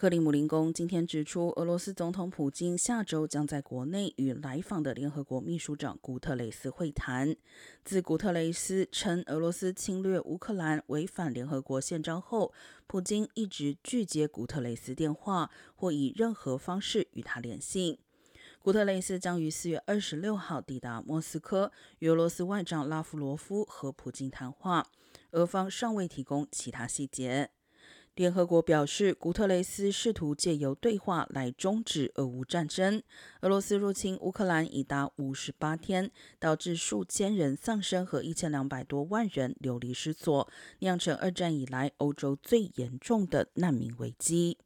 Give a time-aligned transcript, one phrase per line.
[0.00, 7.34] 克里姆林宫今天指出，俄罗斯总统普京下周将在国内与来访的联合国秘书长古特雷斯会谈。
[7.84, 12.52] 自古特雷斯称俄罗斯侵略乌克兰违反联合国宪章后，
[12.86, 17.98] 普京一直拒接古特雷斯电话或以任何方式与他联系。
[18.60, 24.86] 古特雷斯将于四月二十六号抵达莫斯科，与俄罗斯外长拉夫罗夫和普京谈话。
[25.32, 27.50] 俄方尚未提供其他细节。
[28.18, 33.00] 联合国表示，古特雷斯试图借由对话来终止俄乌战争。
[33.42, 36.10] 俄罗斯入侵乌克兰已达五十八天，
[36.40, 40.48] 导致数千人丧生和一千两百多万人流离失所，
[40.80, 44.58] 酿成二战以来欧洲最严重的难民危机。